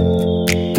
[0.00, 0.69] 是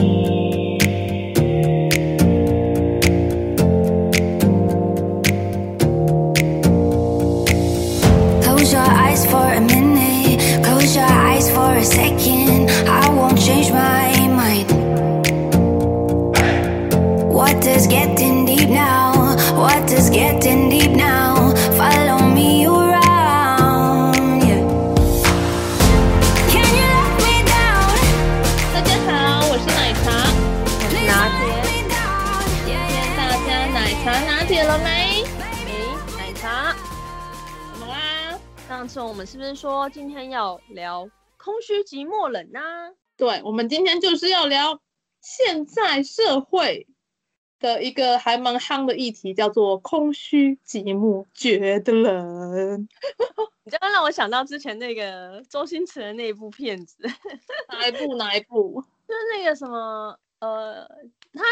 [43.21, 44.81] 对，我们今天就是要聊
[45.21, 46.87] 现在社会
[47.59, 52.87] 的一个还蛮夯的议题，叫做空虚、寂寞、觉得冷。
[53.63, 56.97] 你这样让我想到之前那个周星驰的那一部片子，
[57.69, 58.15] 哪一部？
[58.15, 58.83] 哪一部？
[59.07, 60.83] 就是那个什么，呃，
[61.31, 61.43] 他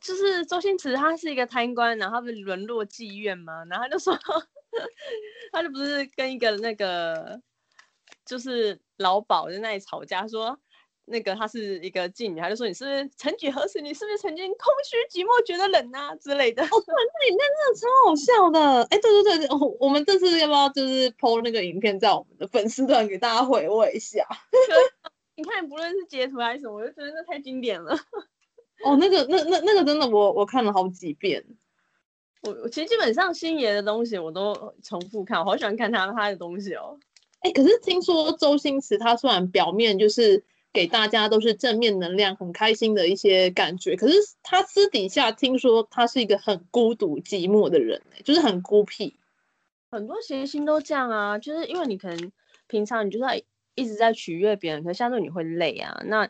[0.00, 4.18] 就是周星驰，他是一个贪官，然后他不是沦落妓院嘛，然后他就说。
[5.52, 7.38] 他就不是跟一个那个，
[8.24, 10.58] 就是老鸨在那里吵架，说
[11.06, 16.62] 那个她是一个妓女，他就说，你是不是曾几何时，你是不是曾经空虚寂寞觉得冷啊之类的？
[16.62, 18.82] 哦，对，那影片真的超好笑的。
[18.90, 24.26] 哎，对对对，我，我们这次要不要就是 PO 那个影片在我们的粉丝团给大家回味一下？
[25.36, 27.92] 你看，不论是截图还是什么，我就觉得那太经典了。
[28.84, 31.44] 哦，那个那那那个真的我，我我看了好几遍。
[32.42, 36.98] 我我其实基本上星爷的东西我都重复看，我好喜欢看他他的东西哦。
[37.40, 49.16] 哎、欸，可是听说周星驰他虽然表面就是给大家都是正面能量、很开心的一些感觉，可是他私底下听说他是一个很孤独寂寞的人，就是很孤僻。
[49.90, 52.32] 很多谐星都这样啊，就是因为你可能
[52.66, 53.42] 平常你就在
[53.76, 56.28] 一直在取悦别人，可是相对你会累啊，那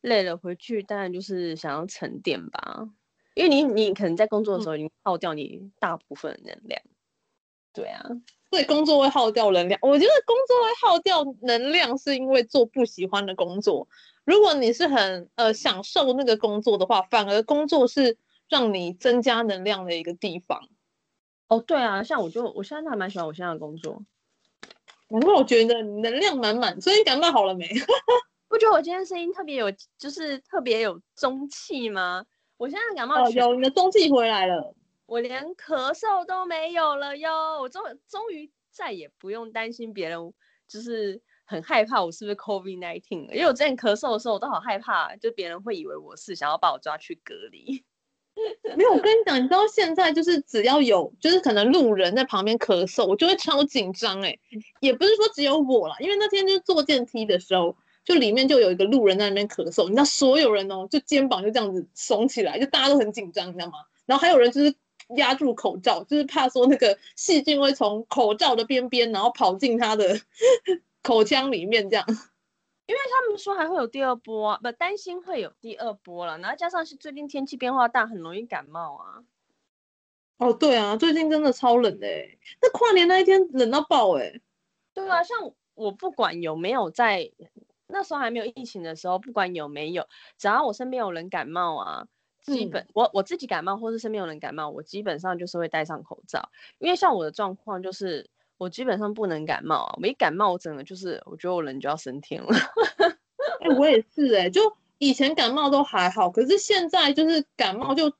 [0.00, 2.88] 累了回去当然就是想要沉淀吧。
[3.34, 6.90] 因为你你可能在工作的时候已经耗掉你大部分能量，嗯、
[7.74, 8.08] 对啊，
[8.52, 9.80] 对，工作会耗掉能量。
[9.80, 13.88] 我觉得工作会耗掉能量，是因为做不喜欢的工作。
[14.24, 18.18] 如果你是很呃享受那个工作的话，反而工作是
[18.50, 20.68] 让你增加能量的一个地方。
[21.48, 24.02] 哦，对啊，像我就我现在还蛮喜欢我现在的工作，
[25.08, 26.78] 难怪我觉得能量满满。
[26.78, 27.66] 所以你感冒好了没？
[28.48, 32.26] 不觉得我今天声音特别有，就是特别有中气吗？
[32.58, 34.74] 我现在感冒，哦，有你的中气回来了，
[35.06, 40.32] 我连咳嗽都没有了哟，我终终于再也不用担心别人，
[40.68, 47.84] 就是很害怕我是不是 COVID-19 了，因为我之前咳嗽的时候我都好害怕，就别人会以为我是想要把我抓去隔离。
[48.76, 54.38] 没有，我跟你讲，你知道现在就是只要有，就是可能路人在旁边咳嗽，我就会超紧张哎，
[54.80, 57.76] 也不是说只有我啦，因为那天就是坐电梯的时候。
[58.04, 63.74] 就里面就有一个路人在那边咳嗽，你知道所有人哦，就肩膀就这样子耸起来，就大家都很紧张，你知道吗？
[64.06, 64.74] 然后还有人就是
[65.16, 70.04] 压住口罩，就是怕说那个细菌会从口罩的边边，然后跑进他的
[71.02, 72.04] 口腔里面这样。
[72.86, 79.24] 因为他们说还会有第二波啊，不担心会有第二波了，然后加上是最近天气变化大，很容易感冒啊。
[80.38, 84.40] 哦，对啊，最近真的超冷的欸，那跨年那一天冷到爆哎。
[84.92, 87.30] 对啊，像我不管有没有在。
[87.94, 90.08] 那时候还没有疫情的时候，不管有没有，
[90.38, 92.06] 只要我身边有人感冒啊，
[92.42, 96.50] 基本、嗯、我我自己感冒，或是身边有人感冒，我基本上就是会戴上口罩。
[96.78, 102.48] 因为像我的状况就是，我基本上不能感冒啊，我一感冒，我整个就是，我觉得我人就要升天了。
[103.60, 108.12] 哎、欸，我也是哎、欸，就以前感冒都还好，可是现在就是感冒就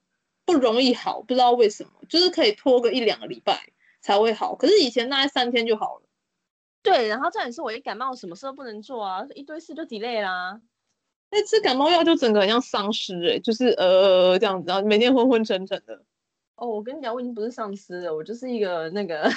[0.44, 6.02] 不容易好，不知道为什么，就是可以拖个一两个礼拜才会好，可是以前大概三天就好了。
[6.82, 10.60] 对，然后这也是我一感冒，什么事都不能做啊，一堆事就 delay 啦。
[11.32, 16.02] 哎，吃感冒药就整个很像丧尸哎，就是呃这样子，然后每天昏昏沉沉的。
[16.56, 19.28] 哦，我跟你讲，我已经不是丧尸了，我就是一个那个，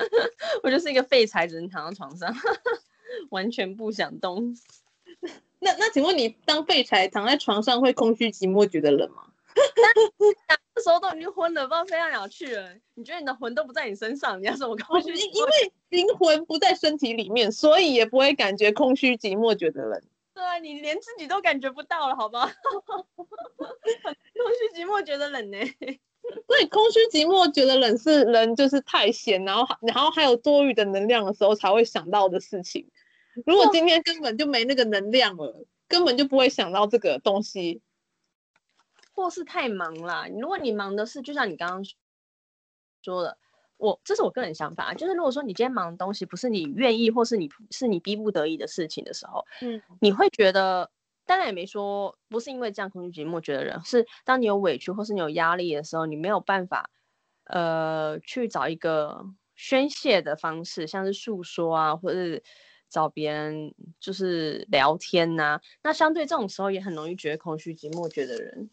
[0.64, 2.34] 我就是一个废柴，只能躺在床上，
[3.30, 4.56] 完全不想动。
[5.60, 9.24] 那那请问你当废柴躺在床上会空虚寂寞觉得冷吗？
[10.74, 12.70] 那时候都已经昏了，不知道飞到哪去了。
[12.94, 15.12] 你觉得你的魂都不在你身上，你要怎么空虚？
[15.12, 20.02] 因为灵魂不在身体里面，所以也不会感觉空虚寂寞，觉得冷。
[20.34, 22.46] 对啊，你连自己都感觉不到了，好不好？
[23.56, 25.58] 空虚寂寞觉得冷呢。
[26.46, 32.90] 所以空虚寂寞觉得冷是人就是太闲，然后然后还有多余的能量的时候才会想到的事情。
[33.46, 37.82] 如果今天根本就没那个能量了，根本就不会想到这个东西。
[39.12, 41.84] 或是太忙啦，如果你忙的是，就像你刚刚
[43.02, 43.38] 说的，
[43.76, 50.90] 我这是我个人想法，就是如果说你今天忙的东西不是你愿意，或是你是你逼不得已的事情的时候，嗯，你会觉得
[51.26, 56.88] 当然也没说不是因为这样空虚寂寞觉得人，是当你有委屈或是你有压力的时候，你没有办法
[57.46, 59.26] 呃去找一个
[59.56, 62.42] 宣泄的方式，像是诉说啊，或者是
[62.88, 65.60] 找别人就是聊天呐、啊。
[65.82, 68.70] 那相对这种时候也很容易觉得空虚寂寞觉得人。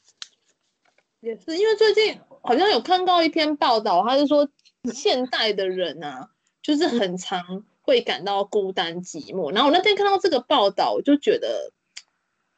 [1.21, 4.49] 也是因为最近好像有看到一篇报道，他是说
[4.91, 6.29] 现代的人啊，
[6.61, 9.53] 就是很常会感到孤单寂寞。
[9.53, 11.71] 然后我那天看到这个报道，我就觉得。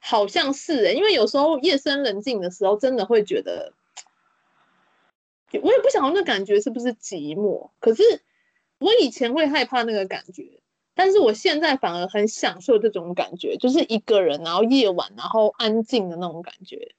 [0.05, 3.71] 好像是哎，因为有时候夜深人静的时候，真的会觉得，
[5.61, 7.69] 我也不晓得那感觉是不是寂寞。
[7.79, 8.03] 可是
[8.79, 10.61] 我以前会害怕那个感觉，
[10.93, 16.93] 但是我现在反而很享受这种感觉，就是一个人，然后夜晚，然后安静的那种感觉。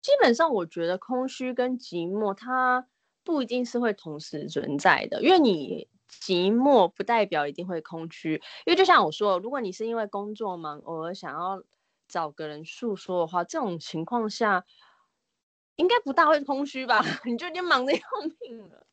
[0.00, 2.86] 基本上，我觉得空虚跟寂寞，它
[3.24, 8.34] 不一定是会同时存在的，因为你寂寞不代表一定会空虚。
[8.66, 11.62] 因为就像我说，如果你是因为工作忙，偶尔想要。
[12.08, 14.66] 找个人诉说的话，这种情况下
[15.76, 17.00] 应该不大会空虚吧？
[17.24, 18.00] 你就已经忙得要
[18.42, 18.86] 命了，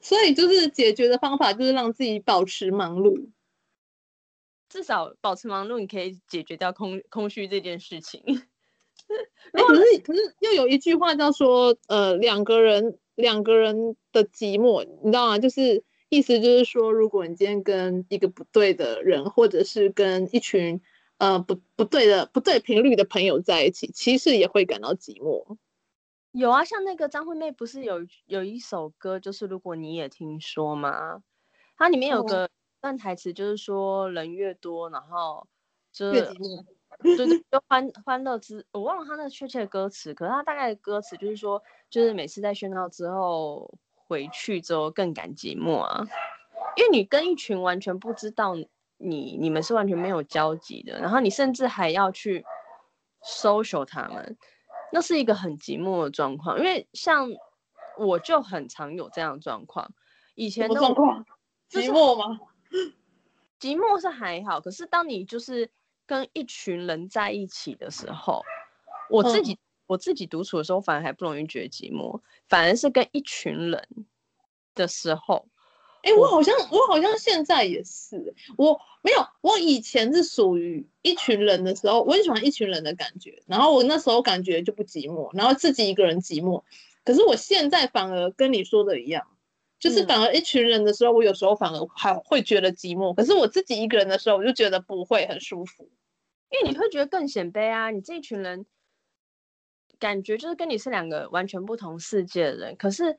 [0.00, 3.30] 所以就是解决的方法就是让自己保持忙碌，
[4.68, 8.22] 至少保持忙碌，你可以解决掉空空虚这件事情。
[9.52, 15.38] 哎、欸，可是可是又有一句话叫说，呃，两个人两个人的寂寞，你知道吗？
[15.38, 20.80] 就是意思就是说，如果你今天跟一个不对的人，或者是跟一群。
[21.18, 25.56] 呃，不不对的，不对频率的朋友在一起，其实也会感到寂寞。
[26.32, 31.22] 有啊，像那个张惠妹不是有有一首歌，就是如果你也听说吗？
[31.76, 32.50] 它里面有个
[32.80, 35.46] 段台词，就是说人越多，然后
[35.92, 36.64] 就越寂寞，
[37.02, 43.72] 就是就欢欢乐之，我忘了他那个确切的歌词，可是他大概的歌词就是说，就是每次在喧闹之后
[44.06, 46.06] 回去之后更感寂寞啊，
[46.76, 48.54] 因为你跟一群完全不知道。
[49.04, 52.44] 你你们是完全没有交集的，然后你甚至还要去
[53.20, 54.38] social 他们，
[54.92, 56.56] 那是一个很寂寞的状况。
[56.56, 57.28] 因为像
[57.98, 59.92] 我就很常有这样的状况，
[60.36, 61.26] 以前的状况
[61.68, 62.38] 寂寞吗？
[63.58, 65.68] 寂寞是还好，可是当你就是
[66.12, 68.42] 跟一群人在一起的时候，
[69.08, 72.20] 我自己、嗯、我自己独处的时候，反而还不容易觉得寂寞，
[72.50, 73.88] 反而是跟一群人
[74.74, 75.48] 的时候。
[76.02, 86.62] 哎、欸，我好像我好像现在也是，我没有，我以前是属于一群人的时候，我很喜欢一群人的感觉，然后我那时候感觉就不寂寞，然后自己一个人寂寞。
[87.06, 89.26] 可是我现在反而跟你说的一样，
[89.80, 95.88] 就是反而一群人的时候，我有时候反而还会觉得寂寞，可是我自己一个人的时候，我就觉得不会很舒服，
[96.52, 98.64] 因为你会觉得更显悲啊，你这一群人
[99.98, 103.18] 感觉就是跟你是两个完全不同世界的人，可是。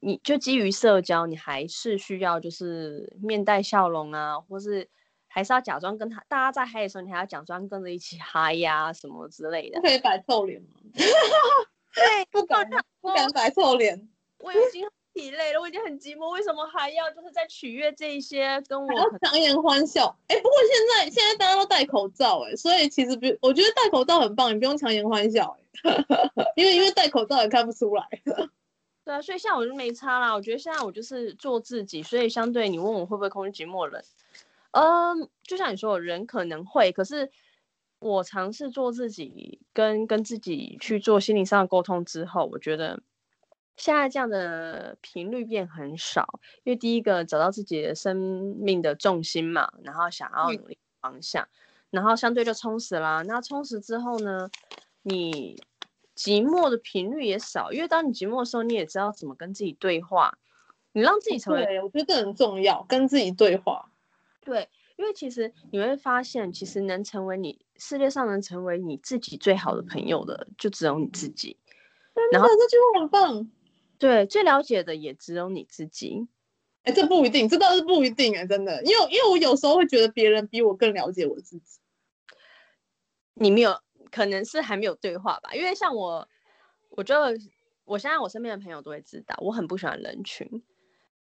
[0.00, 4.88] 你就基于社交，你还是需要就是面带笑容啊，或是
[5.26, 9.78] 还是要假装跟他大家在嗨的时候，你还要假装跟着一起嗨呀、啊、什么之类的。
[9.78, 10.68] 不可以摆臭脸吗？
[11.94, 12.66] 对，不敢，
[13.02, 14.08] 不敢摆臭脸。
[14.38, 20.14] 我已经很疲累了，我已经很寂寞，为什么还要就是在取悦这一些跟我强颜欢笑？
[20.26, 26.04] 哎、欸，不过现在现在大家都戴口罩、欸，哎，所以其实不，我觉得戴口罩很棒，你不用强颜欢笑、欸，
[26.56, 28.06] 因为因为戴口罩也看不出来。
[29.04, 30.34] 对啊，所以现在我就没差啦。
[30.34, 34.02] 我觉得现在我就是做自己，所以相对你问我会不会空虚寂寞冷，
[34.72, 37.30] 嗯，就像你说，人可能会，可是
[37.98, 43.00] 我尝试做自己，跟跟自己去做心灵上的沟通之后，我觉得
[43.76, 46.40] 现在这样的频率变很少。
[46.62, 48.16] 因为第一个找到自己的生
[48.58, 51.48] 命的重心嘛，然后想要努力方向，嗯、
[51.90, 53.22] 然后相对就充实啦。
[53.22, 54.50] 那充实之后呢，
[55.02, 55.62] 你。
[56.16, 60.38] 寂寞的频率也少，因为当你寂寞的时候，你也知道怎么跟自己对话。
[60.92, 63.90] 你让自己成为，我觉得这很重要，跟自己对话。
[64.40, 71.56] 对，因为其实你会发现，其实能成为你世界上能成为你自己最好的朋友的，就只有你自己。
[72.30, 73.50] 然后这句话很棒。
[73.98, 76.26] 对，最了解的也只有你自己。
[76.82, 81.78] 哎，这不一定，这倒是不一定哎，真的，因为因为我有时候会觉得别人比我更了解我自己。
[83.34, 83.78] 你没有。
[84.10, 86.28] 可能是还没有对话吧，因为像我，
[86.90, 87.36] 我觉得
[87.84, 90.48] 我现在我身边的朋友都会知道，我很不喜欢人群，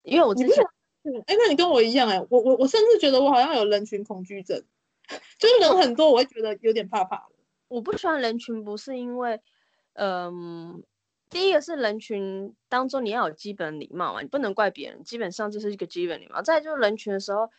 [0.03, 0.63] 因为我之前，
[1.25, 4.63] 哎，那你跟我一样哎，我我我甚至觉得我好像有人群恐惧症，
[5.37, 7.27] 就是人很多，我会觉得有点怕怕。
[7.67, 9.41] 我不喜欢人群，不是因为，
[9.93, 10.81] 嗯，
[11.29, 16.41] 第一个是人群当中你要有基本礼貌嘛，你不能怪别人，基本上这是一个基本礼貌。
[16.41, 17.49] 再就是人群的时候。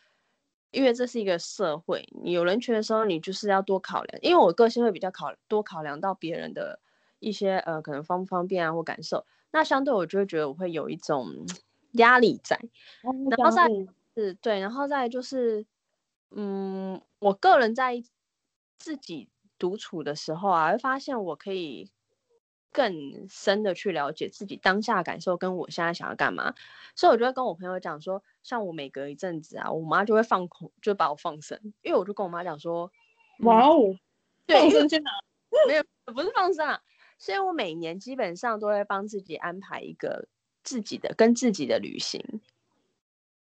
[0.73, 4.21] 因为这是一个社会，你有人群的时候，你就是要多考量。
[4.21, 6.79] 因为我个性会比较考多考量到别人的
[7.19, 11.45] 一些呃可能方不方便啊或感受，那相对我就会觉得我会有一种
[11.91, 12.57] 压力在。
[13.03, 13.67] 然后再
[14.15, 15.65] 是对，然后再就是
[16.29, 18.01] 嗯，我个人在
[18.77, 19.27] 自己
[19.59, 21.91] 独处的时候啊，会发现我可以
[22.71, 26.53] 更深的去了解自己当下感受，跟我现在想要干嘛。
[26.95, 32.91] 所以我就会跟我朋友讲说，像我每隔一阵子啊，我妈就会放空，就把我放生，因为我就跟我妈讲说，
[33.39, 33.97] 哇哦，
[34.45, 35.11] 对，放生去哪？
[35.67, 36.81] 没有，不是放生啊。
[37.17, 40.27] 所以我每年基本上都会帮自己安排一个
[40.63, 42.23] 自己的跟自己的旅行，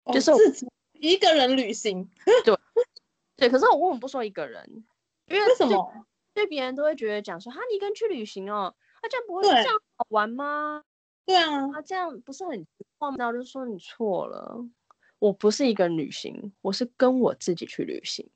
[0.05, 2.11] 哦、就是自己一个人旅行。
[2.45, 2.59] 对，
[3.37, 3.49] 对。
[3.49, 4.85] 可是我为什么不说一个人？
[5.27, 5.93] 因为，为什么？
[6.35, 10.83] 对别人都会觉得讲说，哈，你一个人去旅行哦，那、啊、这样不会这样好玩吗？
[11.27, 12.67] 对啊，啊，这样不是很
[12.99, 13.33] 荒谬？
[13.33, 14.65] 就说你错了，
[15.19, 18.29] 我不是一个人旅行，我是跟我自己去旅行。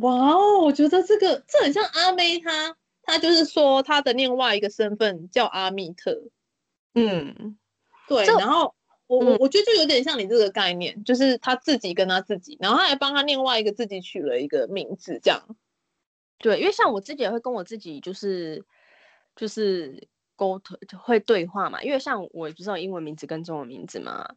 [0.00, 2.76] 哇哦，我觉得这个这很像阿妹她。
[3.02, 6.22] 她就是说，她的另外一个身份叫阿密特，
[6.94, 7.58] 嗯，
[8.06, 8.24] 对。
[8.24, 8.72] 然后
[9.08, 15.42] 我我我觉得就有点像你这个概念，就是他自己跟他自己，然后他还帮他另外一个自己取了一个名字，这样。
[16.38, 18.64] 对，因为像我自己也会跟我自己就是
[19.40, 20.06] 就是
[20.36, 24.36] 沟通会对话嘛，因为像我不是有英文名字跟中文名字嘛，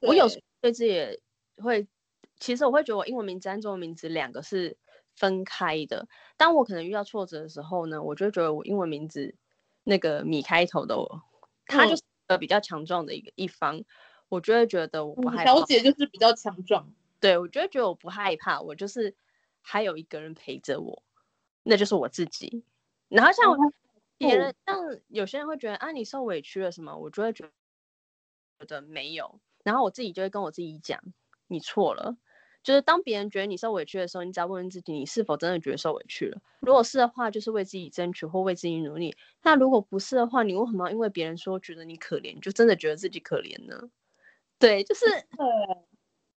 [0.00, 1.20] 我有时候对自己也
[1.56, 1.86] 会，
[2.38, 4.76] 其实我会觉得我英文名字跟中文名字两个是。
[5.16, 6.08] 分开的。
[6.38, 9.34] 当我可能遇到挫折的时候呢，我就觉得我英文名字
[9.84, 11.22] 那个米开头的我，
[11.66, 13.82] 他就是呃比较强壮的一个一方，
[14.30, 15.52] 我就会觉得我不害怕。
[15.52, 16.90] 小姐就是比较强壮，
[17.20, 19.14] 对，我就会觉得我不害怕，我就是
[19.60, 21.02] 还有一个人陪着我，
[21.64, 22.64] 那就是我自己。
[23.08, 23.50] 然后像
[24.20, 27.50] 别人，像有些人会觉得啊，你受委屈了什么，我就会觉
[28.68, 29.40] 得没有。
[29.64, 31.00] 然后我自己就会跟我自己讲，
[31.46, 32.16] 你错了。
[32.62, 36.38] 就是当别人觉得你受委屈的时候，你只要问问自己，你是否真的觉得受委屈了？
[36.60, 39.16] 如果是的话，就是为自己争取或为自己努力。
[39.42, 43.88] 那如果不是的话，你为什么因为别人说觉得你可怜，就真的觉得自己可怜呢？
[44.58, 45.06] 对，就是，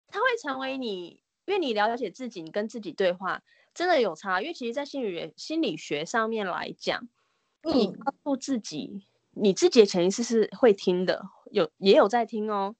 [0.09, 4.43] 他会成为你，因为你了解自己，你跟自己对话真的有差。
[4.43, 7.09] 因为其实，在心理学心理学上面来讲，
[7.63, 12.75] 你告诉自己，你自己的潜意识是会听的，有也有在听哦。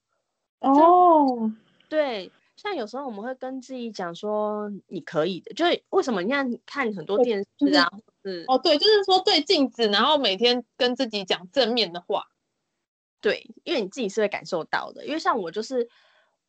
[0.59, 1.51] 哦，
[1.89, 2.31] 对。
[2.57, 6.21] 像有时候我们会跟自己讲说，你可以的，就是为什么？
[6.21, 7.89] 你看看很多电视啊，
[8.23, 12.23] 是哦，对，就是说对镜子，然后每天跟自己讲正面的话，
[13.19, 15.07] 对，因为你自己是会感受到的。
[15.07, 15.89] 因为像我就是，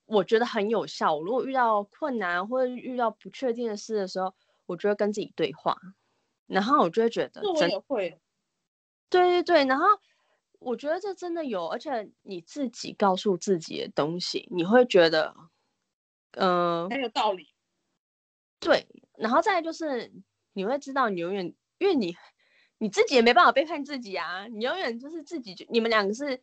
[0.05, 1.19] 我觉得很有效。
[1.19, 4.35] 如果遇到困难或者遇到不确定的事的时候，
[4.67, 5.79] 我就会跟自己对话，
[6.47, 8.21] 然后我就会觉得，我也会，
[9.09, 9.87] 对对对，然后
[10.59, 15.35] 我觉得这真的有，而且你自己告诉自己的东西，你会觉得。
[16.35, 17.47] 嗯，很有道理。
[18.59, 18.87] 对，
[19.19, 20.11] 然后再来就是
[20.55, 22.17] 你会知道，你永远因为你
[22.79, 26.43] 你自己也没办法背叛自己啊，你永远就是自己，你们两个是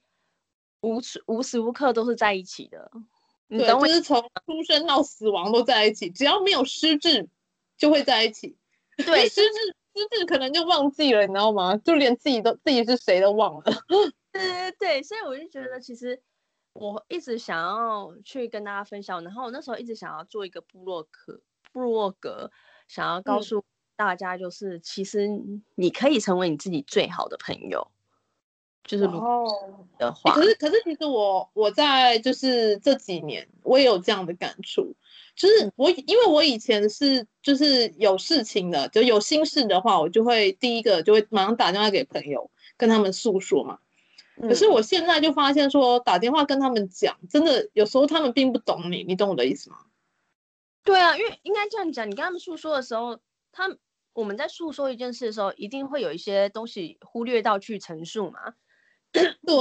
[0.82, 2.92] 无时无时无刻都是在一起的。
[3.48, 7.28] 对，就是从出生到死亡都在一起，只要没有失智
[7.76, 8.56] 就会在一起。
[8.98, 11.76] 对，失智失智可能就忘记了，你知道吗？
[11.78, 13.64] 就连自己都自己是谁都忘了。
[14.32, 16.22] 对对对，所以我就觉得其实。
[16.74, 21.42] 我一直想要去跟大家分享，然后我那时候一直想要做一个部落格，
[21.74, 22.50] 部落格
[22.88, 23.66] 想要告诉
[23.98, 25.28] 大家，就是、嗯、其实
[25.76, 27.86] 你可以成为你自己最好的朋友，
[28.84, 30.34] 就是如果的话。
[30.34, 34.96] 可是可是，其实我我在就是这几年，我也有这样的感触，
[35.36, 43.80] 就是我因为我以前是就是有事情的，就有心事的话，我就会第一个就会马上打电话给朋友，跟他们诉说嘛。
[44.42, 49.80] 可是我现在就发现说，打电话跟他们讲，真的有时候他们并不懂你，你懂我的意思吗？
[50.82, 53.20] 对啊，因为应该这样讲，你跟他们诉说的时候，
[53.52, 53.70] 他
[54.14, 58.54] 我们在诉说一件事的时候，一定会有一些东西忽略到去陈述嘛。
[59.14, 59.56] 对，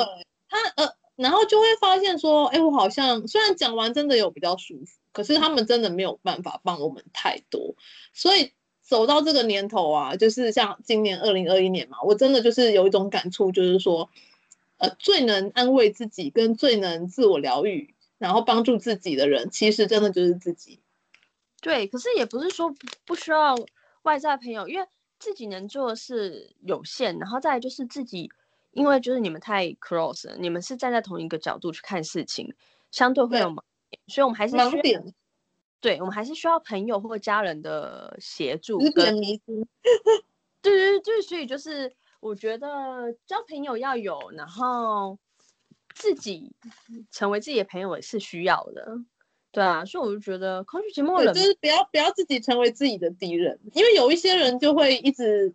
[0.49, 7.75] 他呃，然后就会发现说，哎，我好像虽然讲完真的有比较舒服，可是他们真的没有办法帮我们太多，
[8.13, 8.53] 所以
[8.83, 14.11] 走到这个年头啊，就是像今年二零二一年嘛，我真的就是有一种感触，就是说。
[14.81, 20.79] 呃，最能安慰自己跟最能自我疗愈，然后帮助自己的人，其实真的就是自己。
[21.61, 22.73] 对，可是也不是说
[23.05, 23.57] 不需要
[24.03, 24.87] 外在朋友，因为
[25.19, 28.31] 自己能做的事有限，然后再来就是自己，
[28.79, 32.55] 因为就是你们太 close 了，你们是站在同一个角度去看事情，
[32.91, 35.15] 相对会有盲点，所以我们还是需要盲点。
[35.81, 38.81] 对，我们还是需要朋友或家人的协助。
[38.81, 39.67] 有点迷思。
[40.63, 41.93] 对对对，所以就是。
[42.21, 45.17] 我觉得交朋友要有，然后
[45.95, 46.53] 自己
[47.13, 48.99] 成为自己的朋友也是需要的，
[49.53, 55.55] 对啊，所以我就觉得空虚寂寞冷，就是不要不要自己成为自己的敌人，因为有一些人就会一直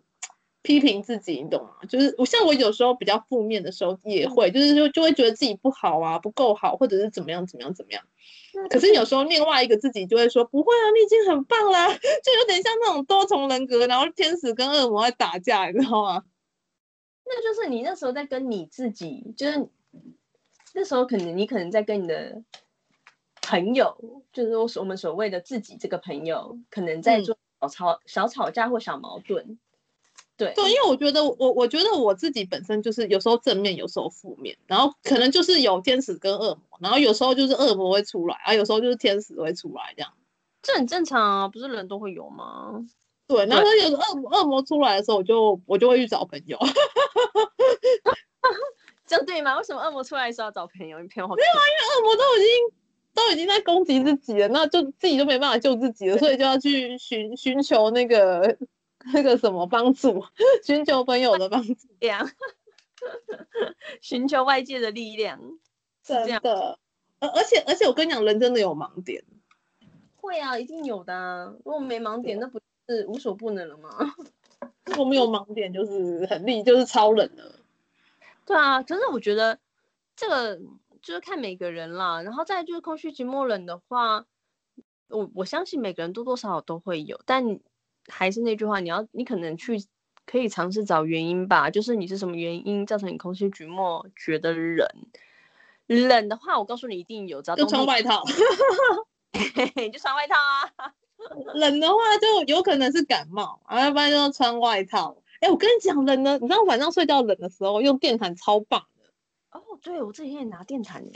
[0.64, 1.70] 批评自己，你懂吗？
[1.86, 8.02] 就是我像我有时候比较负面的时候也会，就是就就会觉得自己不好啊，不够好，或者是怎么样怎么样怎么样。
[8.70, 16.24] 可是有时候另外一个自己就会说不会啊，你已经很棒啦， 就有点像那种多重人格，然后天使跟恶魔在打架，你知道吗？
[17.26, 19.68] 那就是你那时候在跟你自己，就是
[20.72, 22.42] 那时候可能你可能在跟你的
[23.42, 29.58] 朋友，就是我我们所谓的自己这个朋友，可能在做小吵小吵架或小矛盾。
[30.36, 40.12] 对对，因为我觉得我我觉得我自己本身就是有时候正面，有时候负面，然后可能就是有天使跟恶魔，然后有时候就是恶魔会出来，啊，有时候就是天使会出来，这样，
[40.60, 42.84] 这很正常啊，不是人都会有吗？
[43.28, 44.02] 对，然后有恶
[44.36, 46.58] 恶魔出来的时候，我就我就会去找朋友，
[49.06, 49.56] 这样对吗？
[49.56, 51.00] 为什么恶魔出来的时候要找朋友？
[51.00, 51.32] 你骗我？
[51.36, 52.48] 没有啊，因为恶魔都已经
[53.14, 58.58] 都已经在攻击自己了，那就自己都没办法救自己了，所以就要去寻寻求那个。
[59.12, 60.24] 那个什么帮助，
[60.64, 62.30] 寻求朋友的帮助，这样，
[64.00, 65.38] 寻求外界的力量，
[66.02, 66.78] 真的。
[67.20, 69.22] 而而且而且，我跟你讲，人真的有盲点。
[70.16, 71.54] 会啊，一定有的啊。
[71.64, 73.90] 如果没盲点，那不是无所不能了吗？
[74.86, 77.60] 如果没有盲点，就是很厉，就是超人了。
[78.46, 79.58] 对啊，可是我觉得
[80.16, 80.58] 这个
[81.02, 82.22] 就是看每个人啦。
[82.22, 84.24] 然后再就是空虚寂寞冷的话，
[85.08, 87.60] 我我相信每个人多多少少都会有，但。
[88.08, 89.84] 还是那句话，你要你可能去
[90.26, 94.88] 可以尝试找原因吧，就是你是什么原因造成你空虚寂寞觉得冷？
[95.86, 98.22] 冷的话，我告诉你一定有，找就穿外套，
[99.92, 100.94] 就穿外套啊。
[101.54, 105.16] 冷的话就有可能是感冒，啊，要不然就要穿外套。
[105.40, 109.10] 哎、欸，我跟你讲，冷的，你知道晚上睡觉冷的时候用电毯超棒的。
[109.58, 111.02] 哦，对，我自己也拿电毯。
[111.02, 111.10] 哎、欸，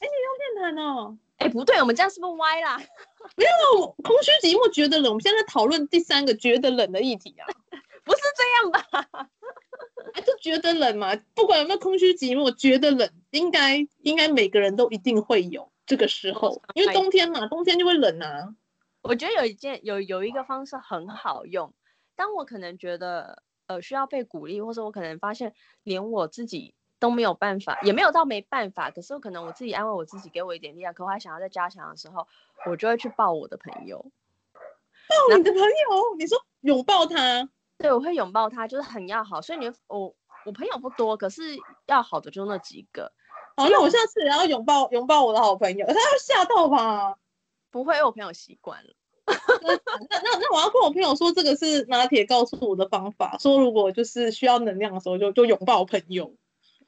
[0.00, 1.16] 你用电毯哦？
[1.40, 2.76] 哎、欸，不对，我们这样是不是歪啦？
[3.34, 5.06] 没有，空虚寂寞觉得冷。
[5.06, 7.48] 我们现在讨论第三个觉得冷的议题啊，
[8.04, 9.28] 不是这样吧？
[10.12, 18.54] 哎，就觉得冷嘛，不管有没有空虚寂寞，觉得冷，应该应该每个人都一定会有这个时候，因为冬天嘛，冬天就会冷啊。
[19.00, 21.72] 我觉得有一件有有一个方式很好用，
[22.16, 25.54] 当我可能觉得呃需要被鼓励，或者我可能发现
[25.84, 26.74] 连我自己。
[27.00, 28.90] 都没有办法，也没有到没办法。
[28.92, 30.94] 可是可能我自己安慰我自己，给我一点力量。
[30.94, 32.28] 可我还想要再加强的时候，
[32.66, 34.04] 我就会去抱我的朋友。
[35.08, 36.16] 抱你的朋友？
[36.18, 37.48] 你说拥抱他？
[37.78, 39.42] 对，我会拥抱他，就是很要好。
[39.42, 43.10] 所以你我我朋友不多，可是要好的就那几个。
[43.56, 47.16] 好，那我下次也要拥抱拥抱我的好朋友， 他要吓到吧？
[47.70, 48.90] 不会，因为我朋友习惯了。
[49.26, 53.36] 那那那我要跟我朋友说，这个是拿铁告诉我的方法。
[53.38, 56.34] 说如果就是需要能量的时候就，就就拥抱朋友。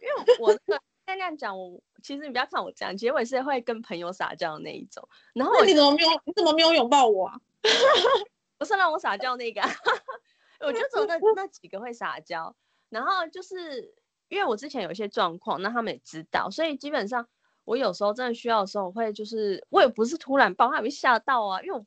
[0.03, 5.09] 因为我那个那样讲，我其实你不要看我这样，其实我也是会跟朋友撒娇的那一种。
[5.33, 6.11] 然后你怎么没有？
[6.25, 7.41] 你怎么没有拥抱我啊？
[8.59, 9.61] 不是让我撒娇那个，
[10.61, 12.55] 我就只有那那几个会撒娇。
[12.91, 13.95] 然后就是
[14.29, 17.27] 因为我之前有一些状况，那他们也知道，所以基本上
[17.65, 21.63] 我有时候真的需要的时候，我会就是我也不是突然抱，他也会吓到啊。
[21.63, 21.87] 因为我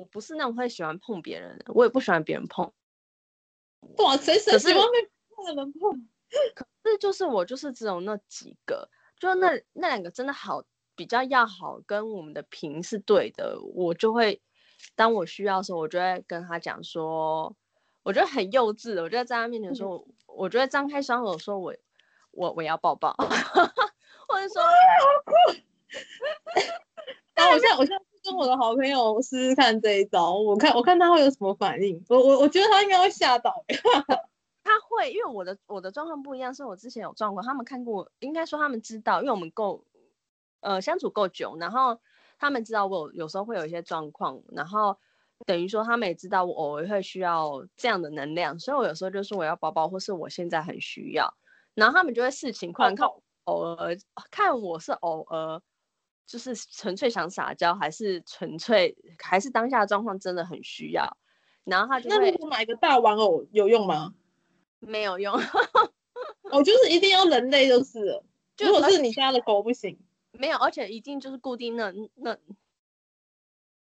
[0.00, 2.72] 我不是那种会喜欢碰别人的，我也不喜欢别人碰。
[3.98, 5.10] 哇，谁谁喜欢被
[5.44, 6.08] 别人碰？
[6.54, 10.64] 可 是就是我就是只有那几个，就那那两个真的好
[10.94, 14.40] 比较要好，跟我们的频是对的，我就会
[14.94, 17.54] 当我需要的时候，我就会跟他讲说，
[18.02, 21.74] 我觉得很幼稚的，我就在他面前说，嗯、我就会张开双手说我
[22.32, 23.14] 我我要抱抱，
[24.28, 24.62] 或者说，
[27.34, 33.64] 然后我现在我现在跟我的好朋友试试看这一招，我看我看他会有什么反应，我我我觉得他应该会吓到。
[34.72, 39.84] 他会，因为我的我的状况不一样，是我之前有状况，他们看过，应该说他们知道，因为我们够，
[40.60, 42.00] 呃，相处够久，然后
[42.38, 44.98] 他们知道我有有时候会有一些状况，然后
[45.44, 51.34] 等于说他们也知道我偶尔会需要这样的能量，所以我有时候就说我要抱抱，或是我现在很需要，
[51.74, 53.06] 然后他们就会视情况看
[53.44, 53.96] 偶尔
[54.30, 55.60] 看我是偶尔
[56.26, 61.16] 就是纯粹想撒娇，还是纯粹还是当下的状况真的很需要，
[61.64, 64.14] 然后他就会，那你买个大玩偶有用吗？
[64.82, 65.32] 没有用，
[66.52, 68.22] 我就是一定要人类就是，
[68.56, 69.98] 就如果是你家的狗不行。
[70.32, 72.36] 没有，而且一定就是固定那那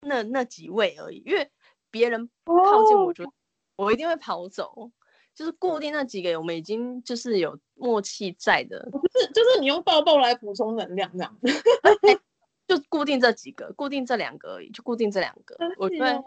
[0.02, 1.50] 那那几位而已，因为
[1.90, 3.34] 别人靠近我就、哦、
[3.78, 4.92] 我一定会跑走，
[5.34, 8.88] 就是固定那几个，我们已经就是有默契在的。
[8.92, 11.40] 不是，就是你用抱抱来补充能量这样，
[12.68, 15.58] 就固定这几个，固定这两个而已，就固定这两个。
[15.78, 16.22] 我觉得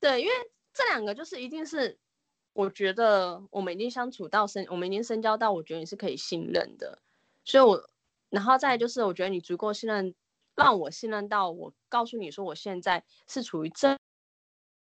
[0.00, 0.32] 对，因为
[0.72, 1.98] 这两个就是一定是。
[2.58, 6.98] 我觉得我们已经相处到深，我们已经深交到，我觉得你是可以信任的，
[7.44, 7.88] 所以我，
[8.30, 10.12] 然后再就是，我觉得你足够信任，
[10.56, 13.96] 让我信任到我告诉你说，我现在是处于这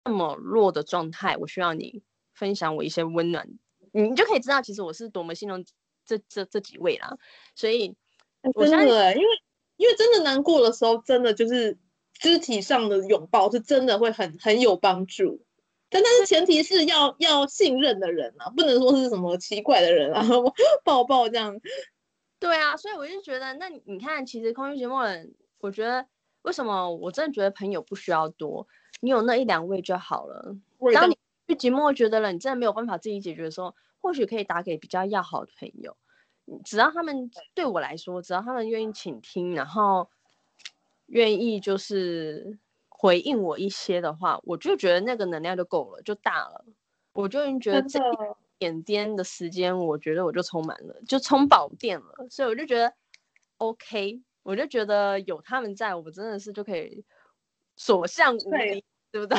[0.06, 2.02] 这么弱的状态，我需要你
[2.34, 3.50] 分享我一些温暖，
[3.92, 5.66] 你就可以知道其实我是多么信任
[6.06, 7.18] 这这这几位啦。
[7.54, 7.98] 所以，
[8.56, 9.28] 我真的，因为
[9.76, 11.78] 因为真的难过的时候，真的就是
[12.14, 15.44] 肢体上的拥抱是真的会很很有帮助。
[15.90, 20.22] 但但是前提是要要信任的人啊，不能说是什么奇怪的人啊，
[20.84, 21.60] 抱抱这样。
[22.40, 26.06] 对啊，所以我就觉得，那你看，其实空虚寂寞冷，我觉得
[26.44, 28.68] 为什么我真的觉得朋友不需要多，
[29.00, 30.56] 你有那一两位就好了。
[30.94, 31.18] 当你
[31.56, 35.98] 寂寞觉得了，你真的没有办法自己解决的时候，或许可以打给比较要好的朋友，
[36.64, 40.10] 只要他们对我来说，只要他们愿意倾听，然后
[41.08, 42.60] 愿意就是
[43.00, 46.66] 回应我一些的话，我就觉得那个能量就够了，就大了。
[47.14, 48.18] 我就已经觉得这一
[48.58, 52.28] 点点的时间，我觉得我就充满了，就充饱电了。
[52.30, 52.92] 所以我就觉得
[53.58, 57.06] OK，我就觉得有他们在，我真的是就可以
[57.76, 59.38] 所向无敌，对，对不对？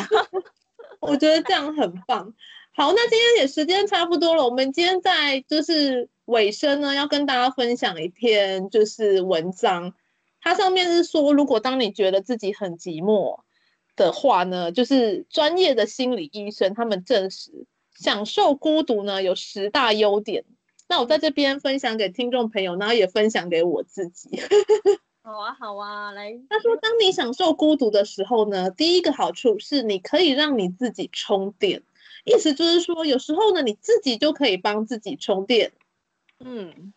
[1.00, 2.32] 我觉得这样很棒。
[2.72, 9.92] 好，那今天也时间差不多了，我们今天在就是尾声呢，要跟大家分享一篇就是文章。
[10.40, 13.40] 它上面是说，如果当你觉得自己很寂寞
[13.98, 20.44] 的话呢，就是专业的心理医生他们证实，享受孤独呢有十大优点。
[20.88, 24.40] 那我在这边分享给听众朋友，然后也分享给我自己。
[25.22, 26.40] 好啊，好啊，来。
[26.48, 31.82] 他说，当你享受孤独的时候呢，第一个好处是你可以让你自己充电，
[32.24, 35.72] 意思就是说，有时候呢，你自己就可以帮自己充电。
[36.38, 36.94] 嗯，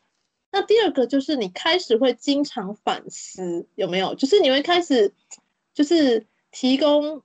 [0.49, 4.15] 那第二个就是你开始会经常反思，有没有？
[4.15, 5.13] 就是你会开始，
[5.73, 7.23] 就是提供，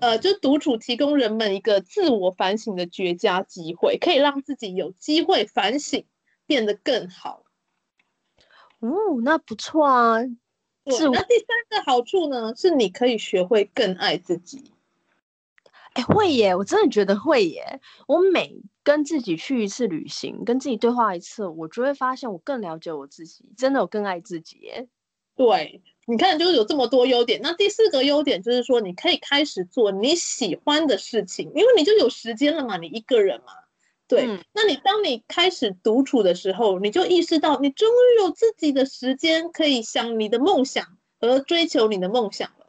[0.00, 6.06] 呃，就独处提供人们一个自我反省的绝佳机会，可以让自己有机会反省，
[6.46, 7.44] 变得更好。
[8.80, 10.20] 哦，那不错啊。
[10.22, 14.72] 是，那第三个好处呢，是你可以学会更爱自己。
[15.94, 17.80] 哎，会耶，我真的觉得会耶。
[18.06, 24.88] 我每跟自己去一次旅行，跟自己对话一次，我就会发现我更了解我自己，真的有更爱自己耶。
[25.36, 27.38] 对，你看，就是有这么多优点。
[27.42, 33.52] 那第四个优点就是说，你可以开始做你喜欢的事情，因为你就有时间了嘛，你一个人嘛。
[34.08, 42.66] 对，嗯，那你当你开始独处的时候，你就意识到你终于有自己的时间可以想你的梦想和追求你的梦想了。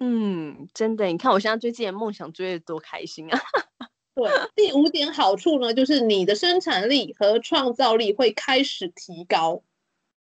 [0.00, 3.38] 嗯，真的，你看我现在追自己的梦想追得多开心啊！
[4.16, 9.62] 对，第五点好处呢，就是你的生产力和创造力会开始提高。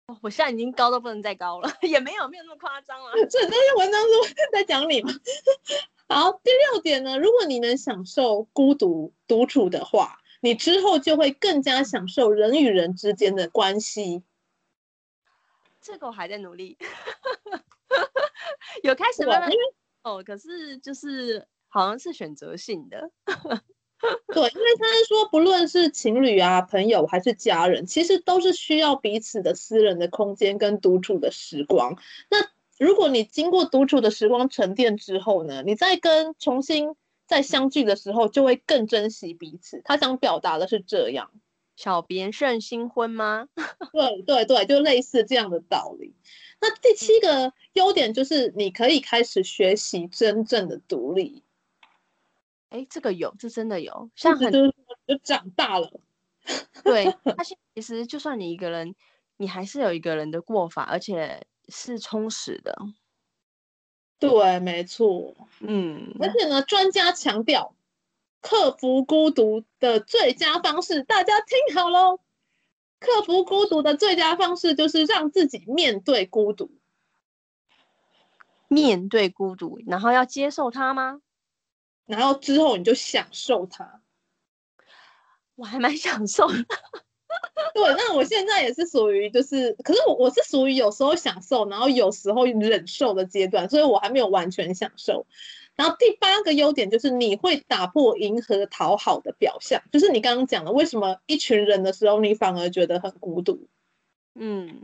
[0.07, 3.11] 哦，我现在已经高到不能再高了，也没有没有那么夸张了。
[3.27, 5.11] 这这篇文章是 在讲你吗？
[6.07, 14.23] 好，第六点呢，如果你能享受孤独独处的话，你之后就会更加享受人与人之间的关系。
[15.81, 16.77] 这个我还在努力，
[18.83, 19.49] 有开始慢慢
[20.03, 23.09] 哦，可是就是好像是选择性的。
[24.33, 31.97] 对，因为他是说，不论是情侣啊、朋友还是家人，其实都是需要彼此的私人的空间跟独处的时光。
[32.29, 32.37] 那
[32.77, 39.81] 如果你经过独处的时光沉淀之后呢，你再跟重新再相聚的时候，就会更珍惜彼此。
[39.85, 41.31] 他想表达的是这样，
[41.77, 43.47] 小别胜新婚吗？
[43.93, 46.13] 对对对，就类似这样的道理。
[46.59, 51.44] 那第七个优点就是你可以开始学习真正的独立。
[52.75, 54.67] 哎，这个有，这真的有，像很多
[55.07, 55.89] 就长大了。
[56.83, 57.05] 对，
[57.37, 58.95] 他现其实就算你一个人，
[59.37, 61.45] 你还是有一个人的过法，而且。
[61.67, 62.77] 是充实的，
[64.19, 67.73] 对，没错，嗯，而且呢，专家强调，
[68.39, 72.19] 克服孤独的最佳方式，大家听好喽，
[72.99, 76.69] 克服孤独的最佳方式就是让自己面对孤独，
[78.67, 81.21] 面对孤独，然后要接受它吗？
[82.05, 84.01] 然后之后你就享受它，
[85.55, 86.55] 我还蛮享受的。
[87.73, 95.25] 对，那我现在也是属于就是，可是我我是属于有时候享受，然后有时候忍受的阶段，所以我还没有完全享受。
[95.75, 103.67] 然后第八个优点就是你会打破迎合讨好的表象，就是你刚刚讲的，为什么一群人的时候你反而觉得很孤独？
[104.35, 104.83] 嗯，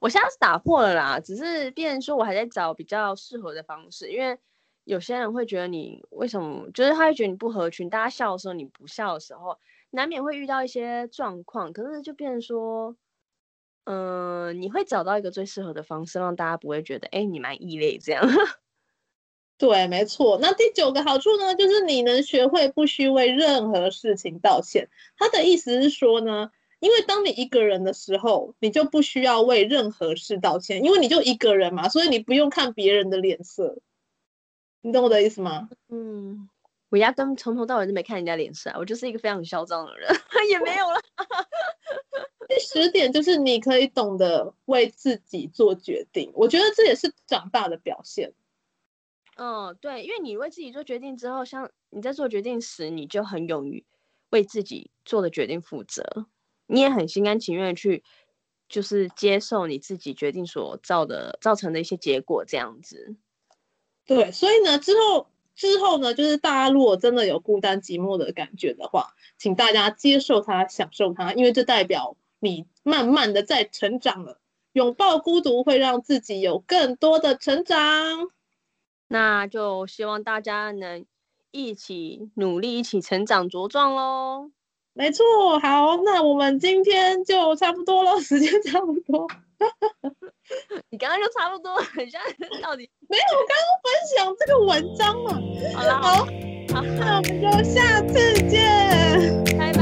[0.00, 4.36] 我现在是打破了啦，只是变成说我还在找比较适合的方式，因为
[4.84, 9.58] 有些人会觉得你为什么，就是他会觉得你不合群，大家笑的时候你不笑的时候。
[9.92, 12.96] 难免会遇到一些状况，可是就变成说，
[13.86, 18.24] 嗯、你会找到一个最适合的方式，让大家不会觉得，哎，你蛮异类这样。
[19.58, 20.38] 对，没错。
[20.40, 24.88] 那第九个好处呢，就是你能学会不需为任何事情道歉。
[25.16, 33.76] 他的意思是说呢，因为当你一个人的时候，你就不需要为任何事道歉，因为你就一个人嘛，所以你不用看别人的脸色。
[34.82, 35.68] 你懂我的意思吗？
[35.88, 36.48] 嗯。
[36.90, 40.10] 我压根从头到尾都没看人家脸色，我就是一个非常嚣张的人，
[40.50, 41.00] 也没有了。
[42.48, 48.32] 第十点就是你可以懂得为自己做决定，我觉得这也是长大的表现。
[49.36, 53.86] 嗯，对，因为你为自己做决定之后，像你在做决定时，你就很勇于
[54.30, 56.26] 为自己做的决定负责，
[56.66, 58.02] 你也很心甘情愿的去，
[58.68, 63.14] 就是接受你自己决定所造的造成的一些结果，这样子。
[64.06, 65.26] 对，所以呢，之后。
[65.56, 74.40] 之后呢，就是大家如果真的有孤单寂寞的感觉的话，请大家接受它，享受它，因为这代表你慢慢的在成长了。
[74.72, 78.30] 拥抱孤独会让自己有更多的成长。
[79.06, 81.04] 那就希望大家能
[81.50, 84.50] 一起努力，一起成长茁壮喽。
[84.94, 89.28] 没错，好，那我们今天就差不多了，时间差不多。
[91.00, 93.22] 刚刚就差不多了，你现在到底没有？
[93.38, 95.40] 我刚刚分享这个文章嘛。
[95.74, 96.26] 好了，好，
[96.74, 99.80] 好，那我们就下次见，拜拜。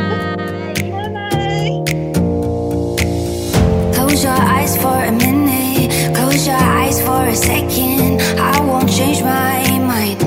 [3.94, 8.20] Close your eyes for a minute, close your eyes for a second.
[8.38, 10.22] I won't change my mind.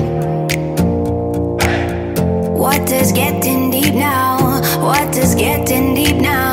[2.54, 4.60] What is getting deep now?
[4.78, 6.51] What is getting deep now?